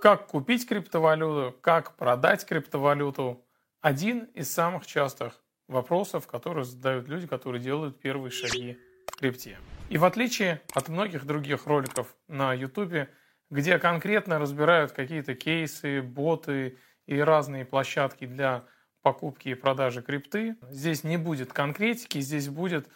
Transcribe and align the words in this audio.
Как 0.00 0.26
купить 0.26 0.68
криптовалюту, 0.68 1.56
как 1.60 1.96
продать 1.96 2.44
криптовалюту– 2.44 3.42
один 3.80 4.24
из 4.34 4.52
самых 4.52 4.86
частых 4.86 5.40
вопросов, 5.68 6.26
которые 6.26 6.64
задают 6.64 7.08
люди, 7.08 7.26
которые 7.26 7.62
делают 7.62 8.00
первые 8.00 8.30
шаги 8.30 8.78
в 9.06 9.16
крипте. 9.16 9.58
И 9.88 9.98
в 9.98 10.04
отличие 10.04 10.60
от 10.74 10.88
многих 10.88 11.24
других 11.24 11.66
роликов 11.66 12.14
на 12.28 12.52
YouTube, 12.52 13.08
где 13.50 13.78
конкретно 13.78 14.38
разбирают 14.38 14.92
какие-то 14.92 15.34
кейсы, 15.34 16.02
боты 16.02 16.78
и 17.06 17.18
разные 17.18 17.64
площадки 17.64 18.26
для 18.26 18.64
покупки 19.02 19.50
и 19.50 19.54
продажи 19.54 20.02
крипты, 20.02 20.56
здесь 20.68 21.04
не 21.04 21.16
будет 21.16 21.52
конкретики, 21.52 22.18
здесь 22.18 22.48
будет 22.48 22.88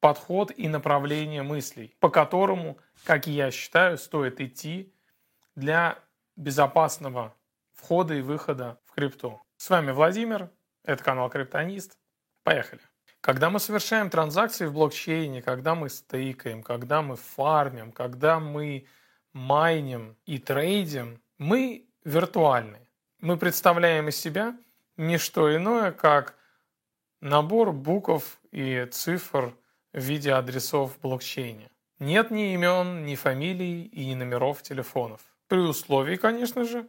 подход 0.00 0.50
и 0.56 0.66
направление 0.66 1.44
мыслей, 1.44 1.94
по 2.00 2.10
которому, 2.10 2.78
как 3.04 3.28
я 3.28 3.52
считаю, 3.52 3.96
стоит 3.96 4.40
идти 4.40 4.91
для 5.54 5.98
безопасного 6.36 7.34
входа 7.74 8.14
и 8.14 8.22
выхода 8.22 8.78
в 8.84 8.92
крипту. 8.92 9.40
С 9.56 9.70
вами 9.70 9.90
Владимир, 9.90 10.50
это 10.84 11.02
канал 11.04 11.30
Криптонист. 11.30 11.98
Поехали. 12.42 12.80
Когда 13.20 13.50
мы 13.50 13.60
совершаем 13.60 14.10
транзакции 14.10 14.66
в 14.66 14.72
блокчейне, 14.72 15.42
когда 15.42 15.74
мы 15.74 15.88
стейкаем, 15.88 16.62
когда 16.62 17.02
мы 17.02 17.16
фармим, 17.16 17.92
когда 17.92 18.40
мы 18.40 18.86
майним 19.32 20.16
и 20.26 20.38
трейдим, 20.38 21.22
мы 21.38 21.88
виртуальны. 22.04 22.86
Мы 23.20 23.36
представляем 23.36 24.08
из 24.08 24.16
себя 24.16 24.56
не 24.96 25.18
что 25.18 25.54
иное, 25.54 25.92
как 25.92 26.36
набор 27.20 27.72
букв 27.72 28.40
и 28.50 28.86
цифр 28.90 29.56
в 29.92 30.00
виде 30.00 30.32
адресов 30.32 30.96
в 30.96 31.00
блокчейне. 31.00 31.70
Нет 32.00 32.32
ни 32.32 32.54
имен, 32.54 33.04
ни 33.04 33.14
фамилий 33.14 33.84
и 33.84 34.06
ни 34.06 34.14
номеров 34.14 34.62
телефонов. 34.62 35.20
При 35.52 35.60
условии, 35.60 36.16
конечно 36.16 36.64
же, 36.64 36.88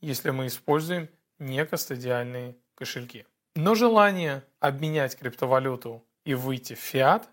если 0.00 0.30
мы 0.30 0.46
используем 0.46 1.08
некостадиальные 1.40 2.56
кошельки. 2.76 3.26
Но 3.56 3.74
желание 3.74 4.44
обменять 4.60 5.18
криптовалюту 5.18 6.06
и 6.24 6.34
выйти 6.34 6.74
в 6.74 6.78
фиат 6.78 7.28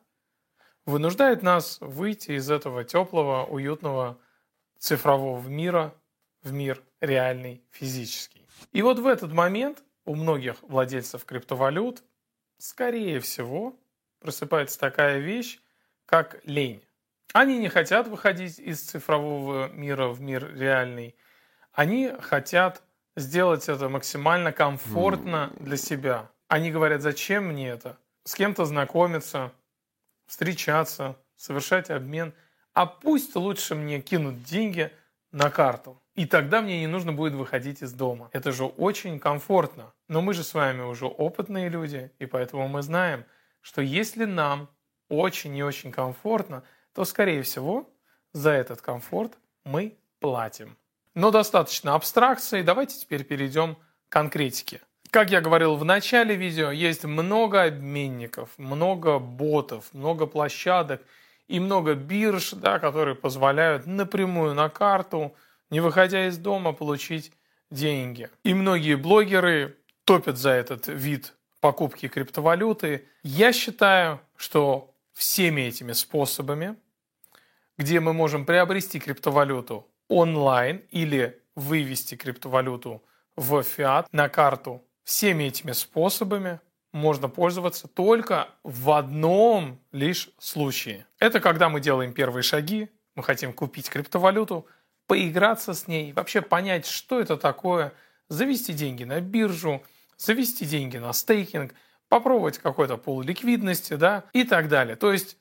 вынуждает 0.88 1.44
нас 1.44 1.78
выйти 1.82 2.32
из 2.32 2.50
этого 2.50 2.84
теплого, 2.84 3.46
уютного 3.46 4.20
цифрового 4.80 5.48
мира 5.48 5.94
в 6.42 6.52
мир 6.52 6.82
реальный, 7.00 7.64
физический. 7.70 8.48
И 8.72 8.82
вот 8.82 8.98
в 8.98 9.06
этот 9.06 9.32
момент 9.32 9.84
у 10.06 10.16
многих 10.16 10.64
владельцев 10.64 11.26
криптовалют, 11.26 12.02
скорее 12.58 13.20
всего, 13.20 13.80
просыпается 14.18 14.80
такая 14.80 15.20
вещь, 15.20 15.60
как 16.08 16.42
лень. 16.44 16.84
Они 17.34 17.58
не 17.58 17.70
хотят 17.70 18.08
выходить 18.08 18.60
из 18.60 18.82
цифрового 18.82 19.70
мира 19.70 20.08
в 20.08 20.20
мир 20.22 20.54
реальный. 20.54 21.16
Они 21.72 22.12
хотят 22.20 22.84
сделать 23.16 23.70
это 23.70 23.88
максимально 23.88 24.52
комфортно 24.52 25.54
для 25.60 25.78
себя. 25.78 26.30
Они 26.48 26.72
говорят, 26.72 27.02
зачем 27.02 27.48
мне 27.48 27.70
это? 27.70 27.98
С 28.26 28.36
кем-то 28.36 28.66
знакомиться, 28.66 29.54
встречаться, 30.26 31.16
совершать 31.38 31.90
обмен. 31.90 32.34
А 32.74 32.86
пусть 32.86 33.36
лучше 33.36 33.76
мне 33.76 34.02
кинут 34.02 34.44
деньги 34.44 34.92
на 35.32 35.50
карту. 35.50 36.02
И 36.16 36.26
тогда 36.26 36.62
мне 36.62 36.82
не 36.82 36.88
нужно 36.88 37.14
будет 37.14 37.34
выходить 37.34 37.82
из 37.82 37.94
дома. 37.94 38.30
Это 38.34 38.52
же 38.52 38.66
очень 38.66 39.20
комфортно. 39.20 39.94
Но 40.10 40.22
мы 40.22 40.34
же 40.34 40.44
с 40.44 40.54
вами 40.54 40.82
уже 40.82 41.06
опытные 41.06 41.70
люди, 41.70 42.12
и 42.20 42.26
поэтому 42.26 42.68
мы 42.68 42.82
знаем, 42.82 43.24
что 43.62 43.82
если 43.82 44.26
нам 44.26 44.70
очень 45.08 45.56
и 45.56 45.64
очень 45.64 45.92
комфортно, 45.92 46.64
то, 46.94 47.06
скорее 47.06 47.42
всего, 47.44 47.90
за 48.34 48.52
этот 48.52 48.82
комфорт 48.82 49.38
мы 49.64 49.98
платим. 50.20 50.78
Но 51.14 51.32
достаточно 51.32 51.96
абстракции, 51.96 52.62
давайте 52.62 53.00
теперь 53.00 53.24
перейдем 53.24 53.76
к 53.76 53.80
конкретике. 54.10 54.82
Как 55.10 55.30
я 55.30 55.42
говорил 55.42 55.76
в 55.76 55.84
начале 55.84 56.36
видео, 56.36 56.72
есть 56.72 57.04
много 57.04 57.64
обменников, 57.64 58.50
много 58.58 59.20
ботов, 59.20 59.90
много 59.92 60.26
площадок 60.26 61.02
и 61.50 61.60
много 61.60 61.96
бирж, 61.96 62.52
да, 62.52 62.80
которые 62.80 63.16
позволяют 63.16 63.86
напрямую 63.86 64.54
на 64.54 64.70
карту, 64.70 65.36
не 65.70 65.82
выходя 65.82 66.28
из 66.28 66.38
дома, 66.38 66.72
получить 66.72 67.34
деньги. 67.70 68.30
И 68.44 68.54
многие 68.54 68.96
блогеры 68.96 69.78
топят 70.06 70.38
за 70.38 70.52
этот 70.52 70.88
вид 70.88 71.34
покупки 71.60 72.08
криптовалюты. 72.08 73.06
Я 73.24 73.52
считаю, 73.52 74.22
что 74.38 74.94
всеми 75.14 75.62
этими 75.62 75.92
способами, 75.92 76.78
где 77.78 78.00
мы 78.00 78.14
можем 78.14 78.46
приобрести 78.46 79.00
криптовалюту 79.00 79.88
онлайн 80.08 80.84
или 80.90 81.42
вывести 81.56 82.16
криптовалюту 82.16 83.04
в 83.36 83.64
фиат 83.64 84.12
на 84.12 84.30
карту. 84.30 84.84
Всеми 85.04 85.46
этими 85.46 85.72
способами 85.72 86.60
можно 86.92 87.30
пользоваться 87.30 87.88
только 87.88 88.50
в 88.64 88.92
одном 88.92 89.80
лишь 89.92 90.30
случае. 90.38 91.08
Это 91.20 91.40
когда 91.40 91.70
мы 91.70 91.80
делаем 91.80 92.14
первые 92.14 92.44
шаги, 92.44 92.90
мы 93.16 93.24
хотим 93.24 93.54
купить 93.54 93.90
криптовалюту, 93.90 94.68
поиграться 95.08 95.74
с 95.74 95.88
ней, 95.88 96.14
вообще 96.14 96.42
понять, 96.42 96.86
что 96.86 97.20
это 97.20 97.38
такое, 97.38 97.94
завести 98.30 98.74
деньги 98.74 99.04
на 99.04 99.20
биржу, 99.22 99.84
завести 100.18 100.66
деньги 100.66 100.98
на 100.98 101.14
стейкинг, 101.14 101.74
попробовать 102.08 102.58
какой-то 102.58 102.98
пол 102.98 103.22
ликвидности, 103.22 103.94
да, 103.94 104.26
и 104.34 104.44
так 104.44 104.68
далее. 104.68 104.96
То 104.96 105.12
есть 105.12 105.38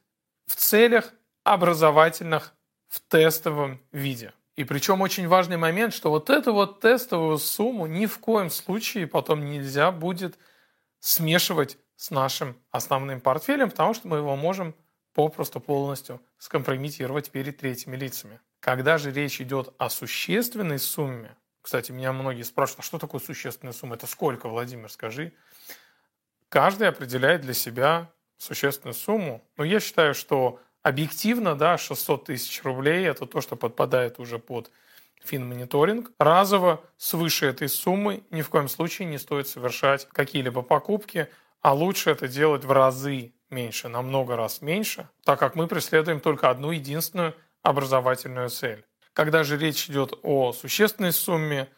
в 0.47 0.57
целях 0.57 1.13
образовательных 1.45 2.55
в 2.89 3.01
тестовом 3.01 3.81
виде. 3.93 4.33
И 4.57 4.65
причем 4.65 5.01
очень 5.01 5.29
важный 5.29 5.57
момент, 5.57 5.95
что 5.95 6.11
вот 6.11 6.29
эту 6.29 6.53
вот 6.53 6.81
тестовую 6.81 7.39
сумму 7.39 7.87
ни 7.87 8.07
в 8.07 8.19
коем 8.19 8.51
случае 8.51 9.07
потом 9.07 9.45
нельзя 9.45 9.91
будет 9.91 10.39
смешивать 10.99 11.79
с 11.97 12.11
нашим 12.11 12.57
основным 12.71 13.21
портфелем, 13.21 13.71
потому 13.71 13.95
что 13.95 14.09
мы 14.09 14.19
его 14.19 14.37
можем 14.37 14.75
попросту 15.15 15.61
полностью 15.61 16.21
скомпрометировать 16.39 17.31
перед 17.31 17.59
третьими 17.59 17.97
лицами. 17.97 18.41
Когда 18.61 18.99
же 18.99 19.11
речь 19.13 19.41
идет 19.41 19.75
о 19.79 19.89
существенной 19.89 20.79
сумме, 20.79 21.37
кстати, 21.63 21.93
меня 21.93 22.13
многие 22.13 22.43
спрашивают, 22.43 22.81
а 22.81 22.83
что 22.83 22.99
такое 22.99 23.21
существенная 23.21 23.73
сумма? 23.73 23.97
Это 23.97 24.07
сколько, 24.07 24.49
Владимир, 24.49 24.91
скажи? 24.91 25.33
Каждый 26.49 26.89
определяет 26.89 27.43
для 27.43 27.55
себя 27.55 28.11
существенную 28.39 28.95
сумму. 28.95 29.45
Но 29.57 29.65
я 29.65 29.81
считаю, 29.81 30.15
что 30.15 30.59
Объективно, 30.83 31.55
да, 31.55 31.77
600 31.77 32.25
тысяч 32.25 32.63
рублей– 32.63 33.05
это 33.07 33.27
то, 33.27 33.41
что 33.41 33.57
подпадает 33.57 34.19
уже 34.19 34.39
под 34.39 34.71
финмониторинг. 35.23 36.13
Разово 36.19 36.83
свыше 36.97 37.47
этой 37.47 37.69
суммы 37.69 38.25
ни 38.31 38.41
в 38.41 38.49
коем 38.49 38.69
случае 38.69 39.09
не 39.09 39.19
стоит 39.19 39.47
совершать 39.47 40.09
какие-либо 40.13 40.63
покупки, 40.63 41.29
а 41.61 41.75
лучше 41.75 42.11
это 42.11 42.29
делать 42.29 42.65
в 42.65 42.73
разы 42.73 43.35
меньше, 43.51 43.89
на 43.89 44.01
много 44.01 44.37
раз 44.37 44.63
меньше, 44.63 45.09
так 45.25 45.39
как 45.39 45.55
мы 45.55 45.67
преследуем 45.67 46.21
только 46.21 46.49
одну 46.49 46.71
единственную 46.71 47.35
образовательную 47.63 48.49
цель. 48.49 48.85
Когда 49.13 49.45
же 49.45 49.59
речь 49.59 49.91
идет 49.91 50.19
о 50.23 50.53
существенной 50.53 51.13
сумме, 51.13 51.69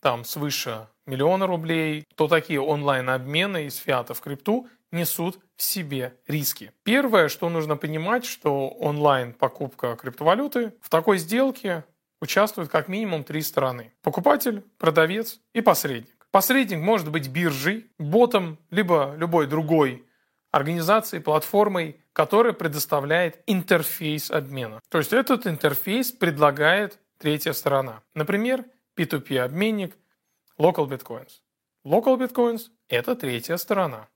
там 0.00 0.24
свыше 0.24 0.88
миллиона 1.06 1.46
рублей, 1.46 2.04
то 2.16 2.28
такие 2.28 2.60
онлайн-обмены 2.60 3.66
из 3.66 3.76
фиата 3.76 4.14
в 4.14 4.20
крипту 4.20 4.68
несут 4.90 5.38
в 5.56 5.62
себе 5.62 6.16
риски. 6.26 6.72
Первое, 6.82 7.28
что 7.28 7.48
нужно 7.48 7.76
понимать, 7.76 8.24
что 8.24 8.68
онлайн-покупка 8.68 9.96
криптовалюты 9.96 10.72
в 10.80 10.88
такой 10.88 11.18
сделке 11.18 11.84
участвуют 12.20 12.70
как 12.70 12.88
минимум 12.88 13.24
три 13.24 13.42
стороны. 13.42 13.92
Покупатель, 14.02 14.64
продавец 14.78 15.40
и 15.52 15.60
посредник. 15.60 16.26
Посредник 16.30 16.78
может 16.78 17.10
быть 17.10 17.28
биржей, 17.28 17.90
ботом, 17.98 18.58
либо 18.70 19.14
любой 19.16 19.46
другой 19.46 20.04
организацией, 20.50 21.22
платформой, 21.22 22.00
которая 22.12 22.52
предоставляет 22.52 23.42
интерфейс 23.46 24.30
обмена. 24.30 24.80
То 24.88 24.98
есть 24.98 25.12
этот 25.12 25.46
интерфейс 25.46 26.10
предлагает 26.10 26.98
третья 27.18 27.52
сторона. 27.52 28.02
Например, 28.14 28.64
P2P 28.96 29.38
обменник 29.38 29.96
Local 30.58 30.88
Bitcoins. 30.88 31.40
Local 31.84 32.18
Bitcoins– 32.18 32.70
это 32.88 33.14
третья 33.14 33.56
сторона 33.56 34.08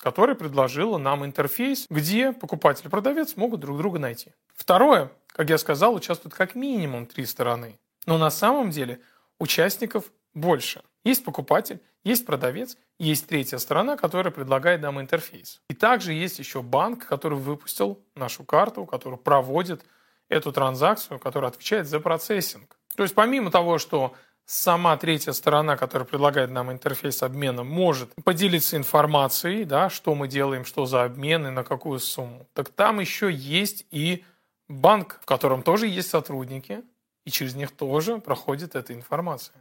которая 0.00 0.34
предложила 0.34 0.98
нам 0.98 1.24
интерфейс, 1.24 1.86
где 1.90 2.32
покупатель 2.32 2.86
и 2.86 2.88
продавец 2.88 3.36
могут 3.36 3.60
друг 3.60 3.78
друга 3.78 3.98
найти. 3.98 4.32
Второе, 4.54 5.12
как 5.28 5.50
я 5.50 5.58
сказал, 5.58 5.94
участвуют 5.94 6.34
как 6.34 6.54
минимум 6.54 7.06
три 7.06 7.26
стороны. 7.26 7.78
Но 8.06 8.18
на 8.18 8.30
самом 8.30 8.70
деле 8.70 9.00
участников 9.38 10.10
больше. 10.34 10.82
Есть 11.04 11.24
покупатель, 11.24 11.80
есть 12.04 12.26
продавец, 12.26 12.76
есть 12.98 13.26
третья 13.26 13.58
сторона, 13.58 13.96
которая 13.96 14.32
предлагает 14.32 14.80
нам 14.80 15.00
интерфейс. 15.00 15.60
И 15.68 15.74
также 15.74 16.12
есть 16.12 16.38
еще 16.38 16.62
банк, 16.62 17.06
который 17.06 17.38
выпустил 17.38 18.02
нашу 18.14 18.44
карту, 18.44 18.86
который 18.86 19.18
проводит 19.18 19.84
эту 20.28 20.52
транзакцию, 20.52 21.18
который 21.18 21.48
отвечает 21.48 21.86
за 21.86 22.00
процессинг. 22.00 22.76
То 22.96 23.02
есть 23.02 23.14
помимо 23.14 23.50
того, 23.50 23.78
что 23.78 24.14
сама 24.50 24.96
третья 24.96 25.32
сторона, 25.32 25.76
которая 25.76 26.06
предлагает 26.06 26.50
нам 26.50 26.72
интерфейс 26.72 27.22
обмена, 27.22 27.62
может 27.62 28.12
поделиться 28.24 28.76
информацией, 28.76 29.64
да, 29.64 29.88
что 29.88 30.14
мы 30.16 30.26
делаем, 30.26 30.64
что 30.64 30.86
за 30.86 31.04
обмен 31.04 31.46
и 31.46 31.50
на 31.50 31.62
какую 31.62 32.00
сумму. 32.00 32.46
Так 32.52 32.68
там 32.70 32.98
еще 32.98 33.30
есть 33.30 33.86
и 33.92 34.24
банк, 34.68 35.20
в 35.22 35.26
котором 35.26 35.62
тоже 35.62 35.86
есть 35.86 36.10
сотрудники, 36.10 36.82
и 37.24 37.30
через 37.30 37.54
них 37.54 37.70
тоже 37.70 38.18
проходит 38.18 38.74
эта 38.74 38.92
информация. 38.92 39.54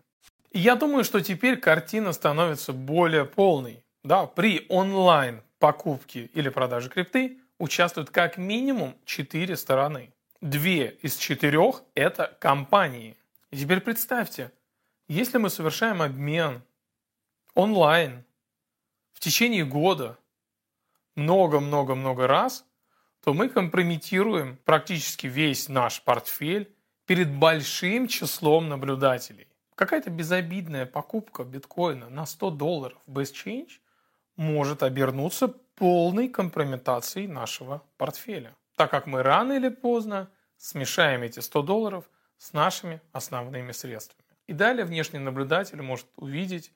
И 0.51 0.59
я 0.59 0.75
думаю, 0.75 1.03
что 1.03 1.21
теперь 1.21 1.57
картина 1.57 2.11
становится 2.11 2.73
более 2.73 3.25
полной. 3.25 3.83
Да, 4.03 4.25
при 4.25 4.65
онлайн 4.69 5.43
покупке 5.59 6.31
или 6.33 6.49
продаже 6.49 6.89
крипты 6.89 7.37
участвуют 7.59 8.09
как 8.09 8.37
минимум 8.37 8.95
четыре 9.05 9.55
стороны. 9.55 10.11
Две 10.41 10.97
из 11.03 11.15
четырех– 11.17 11.83
это 11.93 12.35
компании. 12.39 13.15
И 13.51 13.57
теперь 13.57 13.81
представьте, 13.81 14.51
если 15.09 15.39
мы 15.39 15.49
совершаем 15.49 16.01
обмен 16.01 16.63
онлайн 17.55 18.23
в 19.11 19.19
течение 19.19 19.65
года 19.65 20.17
много-много-много 21.15 22.27
раз, 22.27 22.65
то 23.23 23.33
мы 23.33 23.49
компрометируем 23.49 24.57
практически 24.63 25.27
весь 25.27 25.67
наш 25.67 26.01
портфель 26.03 26.73
перед 27.05 27.33
большим 27.33 28.07
числом 28.07 28.69
наблюдателей. 28.69 29.47
Какая-то 29.75 30.11
безобидная 30.11 30.85
покупка 30.85 31.43
биткоина 31.43 32.09
на 32.09 32.25
100 32.25 32.51
долларов 32.51 33.01
без 33.07 33.33
change 33.33 33.79
может 34.35 34.83
обернуться 34.83 35.47
полной 35.47 36.29
компрометацией 36.29 37.27
нашего 37.27 37.81
портфеля, 37.97 38.55
так 38.75 38.91
как 38.91 39.07
мы 39.07 39.23
рано 39.23 39.53
или 39.53 39.69
поздно 39.69 40.29
смешаем 40.57 41.23
эти 41.23 41.39
100 41.39 41.63
долларов 41.63 42.09
с 42.37 42.53
нашими 42.53 43.01
основными 43.11 43.71
средствами. 43.71 44.18
И 44.49 44.53
далее 44.53 44.83
внешний 44.83 45.19
наблюдатель 45.19 45.79
может 45.81 46.07
увидеть, 46.15 46.73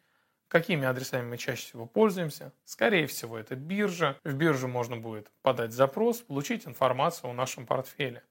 какими 0.47 0.85
адресами 0.85 1.27
мы 1.27 1.37
чаще 1.37 1.63
всего 1.63 1.87
пользуемся. 1.87 2.53
Скорее 2.65 3.07
всего, 3.07 3.35
это 3.35 3.55
биржа. 3.55 4.15
В 4.23 4.33
биржу 4.35 4.67
можно 4.67 4.95
будет 4.95 5.31
подать 5.41 5.73
запрос, 5.73 6.21
получить 6.21 6.67
информацию 6.67 7.31
о 7.31 7.33
нашем 7.33 7.65
портфеле. 7.65 8.21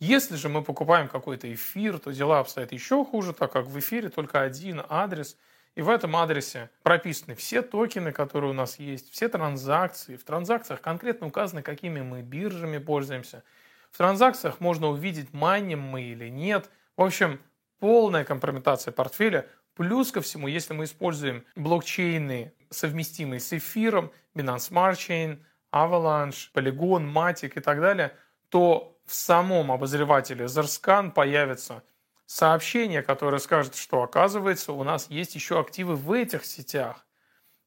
Если 0.00 0.34
же 0.34 0.48
мы 0.48 0.64
покупаем 0.64 1.06
какой-то 1.06 1.52
эфир, 1.54 2.00
то 2.00 2.10
дела 2.10 2.40
обстоят 2.40 2.72
еще 2.72 3.04
хуже, 3.04 3.32
так 3.32 3.52
как 3.52 3.66
в 3.66 3.78
эфире 3.78 4.08
только 4.08 4.42
один 4.42 4.82
адрес– 4.88 5.36
и 5.78 5.80
в 5.80 5.90
этом 5.90 6.16
адресе 6.16 6.70
прописаны 6.82 7.36
все 7.36 7.62
токены, 7.62 8.10
которые 8.10 8.50
у 8.50 8.54
нас 8.54 8.80
есть, 8.80 9.12
все 9.12 9.28
транзакции. 9.28 10.16
В 10.16 10.24
транзакциях 10.24 10.80
конкретно 10.80 11.28
указано, 11.28 11.62
какими 11.62 12.00
мы 12.00 12.22
биржами 12.22 12.78
пользуемся. 12.78 13.44
В 13.92 13.98
транзакциях 13.98 14.58
можно 14.58 14.88
увидеть, 14.88 15.32
майним 15.32 15.80
мы 15.80 16.02
или 16.02 16.28
нет. 16.30 16.68
В 16.96 17.02
общем, 17.02 17.40
полная 17.78 18.24
компрометация 18.24 18.92
портфеля. 18.92 19.46
Плюс 19.74 20.10
ко 20.10 20.20
всему, 20.20 20.48
если 20.48 20.74
мы 20.74 20.84
используем 20.84 21.44
блокчейны, 21.54 22.52
совместимые 22.70 23.40
с 23.40 23.52
эфиром, 23.52 24.12
Binance 24.34 24.70
Smart 24.70 24.94
Chain, 24.94 25.42
Avalanche, 25.72 26.48
Polygon, 26.52 27.12
Matic 27.12 27.52
и 27.56 27.60
так 27.60 27.80
далее, 27.80 28.16
то 28.48 28.98
в 29.04 29.14
самом 29.14 29.70
обозревателе 29.72 30.46
Zerscan 30.46 31.12
появится 31.12 31.82
сообщение, 32.26 33.02
которое 33.02 33.38
скажет, 33.38 33.74
что 33.74 34.02
оказывается 34.02 34.72
у 34.72 34.84
нас 34.84 35.08
есть 35.08 35.34
еще 35.34 35.60
активы 35.60 35.96
в 35.96 36.12
этих 36.12 36.44
сетях. 36.44 37.06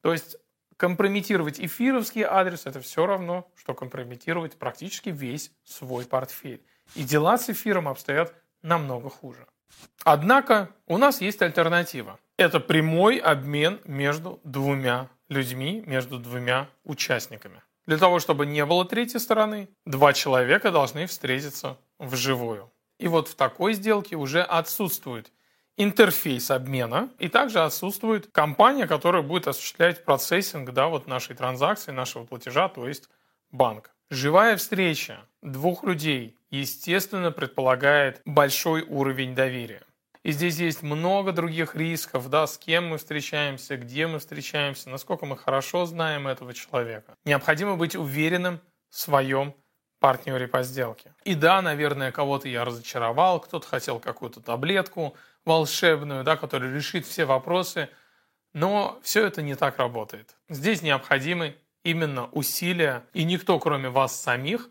То 0.01 0.11
есть 0.11 0.37
компрометировать 0.77 1.59
эфировский 1.59 2.23
адрес– 2.23 2.65
это 2.65 2.79
все 2.79 3.05
равно, 3.05 3.51
что 3.55 3.73
компрометировать 3.73 4.57
практически 4.57 5.09
весь 5.09 5.51
свой 5.63 6.05
портфель. 6.05 6.65
И 6.95 7.03
дела 7.03 7.37
с 7.37 7.49
эфиром 7.49 7.87
обстоят 7.87 8.33
намного 8.61 9.09
хуже. 9.09 9.47
Однако 10.03 10.69
у 10.87 10.97
нас 10.97 11.21
есть 11.21 11.41
альтернатива. 11.41 12.19
Это 12.37 12.59
прямой 12.59 13.17
обмен 13.17 13.79
между 13.85 14.39
двумя 14.43 15.09
людьми, 15.29 15.83
между 15.85 16.17
двумя 16.17 16.69
участниками. 16.83 17.61
Для 17.85 17.97
того, 17.97 18.19
чтобы 18.19 18.45
не 18.45 18.65
было 18.65 18.85
третьей 18.85 19.19
стороны, 19.19 19.69
два 19.85 20.13
человека 20.13 20.71
должны 20.71 21.07
встретиться 21.07 21.77
вживую. 21.99 22.71
И 22.99 23.07
вот 23.07 23.27
в 23.27 23.35
такой 23.35 23.73
сделке 23.73 24.15
уже 24.15 24.41
отсутствует 24.41 25.31
интерфейс 25.77 26.51
обмена, 26.51 27.09
и 27.17 27.27
также 27.27 27.59
отсутствует 27.61 28.27
компания, 28.31 28.87
которая 28.87 29.23
будет 29.23 29.47
осуществлять 29.47 30.05
процессинг 30.05 30.71
да, 30.71 30.87
вот 30.87 31.07
нашей 31.07 31.35
транзакции, 31.35 31.91
нашего 31.91 32.25
платежа, 32.25 32.69
то 32.69 32.87
есть 32.87 33.09
банк. 33.51 33.91
Живая 34.09 34.57
встреча 34.57 35.25
двух 35.41 35.83
людей, 35.83 36.37
естественно, 36.51 37.31
предполагает 37.31 38.21
большой 38.25 38.83
уровень 38.83 39.33
доверия. 39.33 39.81
И 40.23 40.31
здесь 40.31 40.57
есть 40.57 40.83
много 40.83 41.31
других 41.31 41.75
рисков, 41.75 42.29
да, 42.29 42.45
с 42.45 42.57
кем 42.57 42.89
мы 42.89 42.99
встречаемся, 42.99 43.75
где 43.77 44.05
мы 44.05 44.19
встречаемся, 44.19 44.89
насколько 44.89 45.25
мы 45.25 45.35
хорошо 45.35 45.85
знаем 45.87 46.27
этого 46.27 46.53
человека. 46.53 47.15
Необходимо 47.25 47.75
быть 47.75 47.95
уверенным 47.95 48.61
в 48.89 48.99
своем 48.99 49.55
партнере 49.99 50.47
по 50.47 50.61
сделке. 50.61 51.15
И 51.23 51.33
да, 51.33 51.61
наверное, 51.61 52.11
кого-то 52.11 52.47
я 52.47 52.65
разочаровал, 52.65 53.39
кто-то 53.39 53.67
хотел 53.67 53.99
какую-то 53.99 54.41
таблетку 54.41 55.15
волшебную, 55.45 56.23
да, 56.23 56.37
которая 56.37 56.73
решит 56.73 57.05
все 57.05 57.25
вопросы, 57.25 57.89
но 58.53 58.99
все 59.01 59.25
это 59.25 59.41
не 59.41 59.55
так 59.55 59.77
работает. 59.77 60.35
Здесь 60.49 60.83
необходимы 60.83 61.55
именно 61.83 62.27
усилия, 62.27 63.03
и 63.13 63.23
никто, 63.23 63.57
кроме 63.59 63.89
вас 63.89 64.19
самих, 64.19 64.69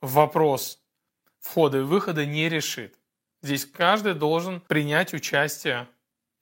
вопрос 0.00 0.83
входа 1.44 1.78
и 1.78 1.82
выхода 1.82 2.24
не 2.24 2.48
решит. 2.48 2.94
Здесь 3.42 3.66
каждый 3.66 4.14
должен 4.14 4.60
принять 4.60 5.12
участие 5.12 5.86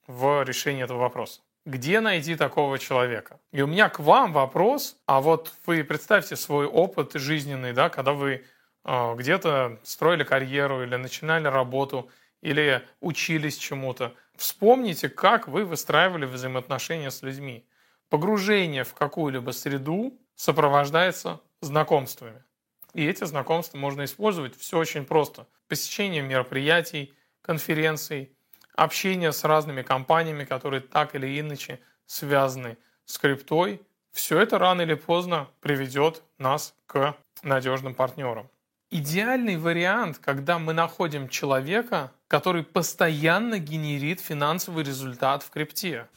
в 0.07 0.43
решении 0.43 0.83
этого 0.83 0.99
вопроса. 0.99 1.41
Где 1.65 1.99
найти 1.99 2.35
такого 2.35 2.79
человека? 2.79 3.39
И 3.51 3.61
у 3.61 3.67
меня 3.67 3.89
к 3.89 3.99
вам 3.99 4.33
вопрос, 4.33 4.97
а 5.05 5.21
вот 5.21 5.51
вы 5.65 5.83
представьте 5.83 6.35
свой 6.35 6.65
опыт 6.65 7.13
жизненный, 7.13 7.73
да, 7.73 7.89
когда 7.89 8.13
вы 8.13 8.45
э, 8.85 9.15
где-то 9.15 9.79
строили 9.83 10.23
карьеру 10.23 10.83
или 10.83 10.95
начинали 10.95 11.47
работу, 11.47 12.09
или 12.41 12.81
учились 12.99 13.57
чему-то. 13.57 14.13
Вспомните, 14.35 15.09
как 15.09 15.47
вы 15.47 15.63
выстраивали 15.65 16.25
взаимоотношения 16.25 17.11
с 17.11 17.21
людьми. 17.21 17.65
Погружение 18.09 18.83
в 18.83 18.93
какую-либо 18.93 19.51
среду 19.51 20.19
сопровождается 20.35 21.39
знакомствами. 21.61 22.43
И 22.93 23.05
эти 23.05 23.23
знакомства 23.23 23.77
можно 23.77 24.05
использовать 24.05 24.57
все 24.57 24.77
очень 24.77 25.05
просто. 25.05 25.47
Посещение 25.67 26.21
мероприятий, 26.21 27.13
конференций, 27.41 28.31
общение 28.75 29.31
с 29.31 29.43
разными 29.43 29.81
компаниями, 29.81 30.45
которые 30.45 30.81
так 30.81 31.15
или 31.15 31.39
иначе 31.39 31.79
связаны 32.05 32.77
с 33.05 33.17
криптой, 33.17 33.81
все 34.11 34.39
это 34.39 34.59
рано 34.59 34.83
или 34.83 34.93
поздно 34.93 35.49
приведет 35.59 36.21
нас 36.37 36.75
к 36.85 37.17
надежным 37.41 37.95
партнерам. 37.95 38.49
Идеальный 38.91 39.57
вариант, 39.57 40.19
когда 40.19 40.59
мы 40.59 40.73
находим 40.73 41.27
человека, 41.27 42.11
который 42.27 42.63
постоянно 42.63 43.57
генерит 43.57 44.21
финансовый 44.21 44.83
результат 44.83 45.41
в 45.41 45.49
крипте. 45.49 46.07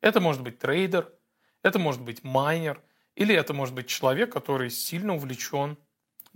Это 0.00 0.18
может 0.20 0.42
быть 0.42 0.58
трейдер, 0.58 1.12
это 1.62 1.78
может 1.78 2.00
быть 2.00 2.24
майнер, 2.24 2.80
или 3.16 3.34
это 3.34 3.52
может 3.52 3.74
быть 3.74 3.86
человек, 3.86 4.32
который 4.32 4.70
сильно 4.70 5.14
увлечен 5.14 5.76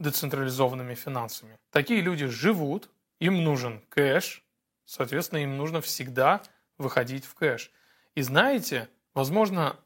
децентрализованными 0.01 0.95
финансами. 0.95 1.57
Такие 1.71 2.01
люди 2.01 2.27
живут, 2.27 2.91
им 3.21 3.45
нужен 3.45 3.81
кэш, 3.89 4.43
Соответственно, 4.91 5.39
им 5.39 5.57
нужно 5.57 5.81
всегда 5.81 6.43
выходить 6.77 7.25
в 7.25 7.35
кэш. 7.35 7.71
И 8.17 8.23
знаете, 8.23 8.89
возможно, 9.15 9.77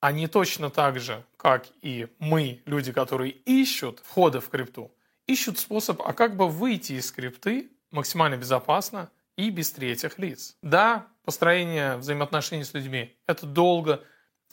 они 0.00 0.26
точно 0.26 0.70
так 0.70 0.98
же, 1.00 1.22
как 1.36 1.66
и 1.82 2.08
мы, 2.18 2.62
люди, 2.64 2.90
которые 2.90 3.32
ищут 3.32 4.00
входа 4.02 4.40
в 4.40 4.48
крипту, 4.48 4.90
ищут 5.26 5.58
способ, 5.58 6.00
а 6.00 6.14
как 6.14 6.38
бы 6.38 6.48
выйти 6.48 6.94
из 6.94 7.12
крипты 7.12 7.72
максимально 7.90 8.38
безопасно 8.38 9.10
и 9.36 9.50
без 9.50 9.70
третьих 9.70 10.18
лиц. 10.18 10.56
Да, 10.62 11.08
построение 11.26 11.98
взаимоотношений 11.98 12.64
с 12.64 12.72
людьми– 12.72 13.14
это 13.26 13.44
долго, 13.44 14.02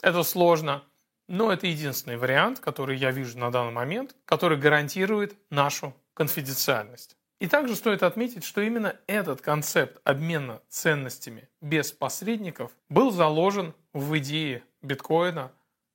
это 0.02 0.24
сложно, 0.24 0.84
но 1.28 1.52
это 1.52 1.66
единственный 1.66 2.16
вариант, 2.16 2.60
который 2.60 2.96
я 2.96 3.10
вижу 3.10 3.38
на 3.38 3.50
данный 3.50 3.72
момент, 3.72 4.14
который 4.24 4.58
гарантирует 4.58 5.36
нашу 5.50 5.94
конфиденциальность. 6.14 7.16
И 7.40 7.48
также 7.48 7.74
стоит 7.74 8.02
отметить, 8.04 8.44
что 8.44 8.60
именно 8.60 8.96
этот 9.08 9.40
концепт 9.40 10.00
обмена 10.04 10.60
ценностями 10.68 11.48
без 11.60 11.90
посредников 11.90 12.70
был 12.88 13.10
заложен 13.10 13.74
в 13.92 14.16
идее 14.18 14.62
биткоина 14.80 15.50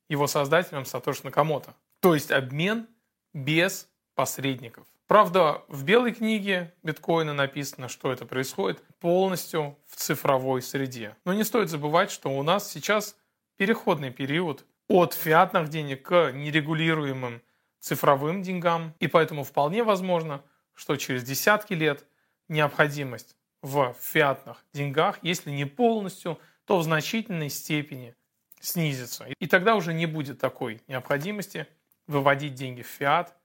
его 0.08 0.26
создателем 0.26 0.84
Сатоши 0.84 1.22
Накамото. 1.24 1.74
То 2.00 2.14
есть 2.14 2.30
обмен 2.30 2.86
без 3.32 3.88
посредников. 4.14 4.86
Правда, 5.06 5.62
в 5.68 5.84
белой 5.84 6.12
книге 6.12 6.74
биткоина 6.82 7.32
написано, 7.32 7.88
что 7.88 8.12
это 8.12 8.26
происходит 8.26 8.82
полностью 9.00 9.78
в 9.86 9.96
цифровой 9.96 10.60
среде. 10.60 11.16
Но 11.24 11.32
не 11.32 11.44
стоит 11.44 11.70
забывать, 11.70 12.10
что 12.10 12.28
у 12.28 12.42
нас 12.42 12.70
сейчас 12.70 13.16
переходный 13.56 14.10
период 14.10 14.66
от 14.88 15.14
фиатных 15.14 15.68
денег 15.68 16.02
к 16.08 16.32
нерегулируемым 16.32 17.42
цифровым 17.78 18.42
деньгам. 18.42 18.94
И 18.98 19.06
поэтому 19.06 19.44
вполне 19.44 19.84
возможно, 19.84 20.42
что 20.74 20.96
через 20.96 21.22
десятки 21.22 21.74
лет 21.74 22.06
необходимость 22.48 23.36
в 23.62 23.94
фиатных 24.00 24.64
деньгах, 24.72 25.18
если 25.22 25.50
не 25.50 25.64
полностью, 25.64 26.38
то 26.64 26.78
в 26.78 26.82
значительной 26.82 27.50
степени 27.50 28.14
снизится. 28.60 29.26
И 29.38 29.46
тогда 29.46 29.74
уже 29.74 29.92
не 29.92 30.06
будет 30.06 30.38
такой 30.38 30.82
необходимости 30.88 31.66
выводить 32.06 32.54
деньги 32.54 32.82
в 32.82 32.86
фиат 32.86 33.36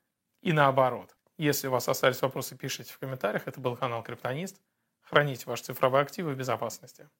и 0.41 0.51
наоборот. 0.51 1.15
Если 1.37 1.67
у 1.67 1.71
вас 1.71 1.87
остались 1.89 2.21
вопросы, 2.21 2.55
пишите 2.55 2.93
в 2.93 2.99
комментариях. 2.99 3.47
Это 3.47 3.59
был 3.59 3.75
канал 3.75 4.03
Криптонист. 4.03 4.61
хранить 5.01 5.45
ваши 5.45 5.63
цифровые 5.63 6.01
активы 6.01 6.33
в 6.33 6.37
безопасности. 6.37 7.07